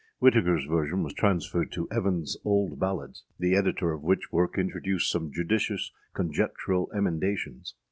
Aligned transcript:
Whitakerâs 0.19 0.67
version 0.67 1.03
was 1.03 1.13
transferred 1.13 1.71
to 1.73 1.85
Evanâs 1.89 2.31
_Old 2.43 2.79
__Ballads_, 2.79 3.21
the 3.37 3.55
editor 3.55 3.93
of 3.93 4.01
which 4.01 4.31
work 4.31 4.57
introduced 4.57 5.11
some 5.11 5.31
judicious 5.31 5.91
conjectural 6.15 6.91
emendations. 6.91 7.75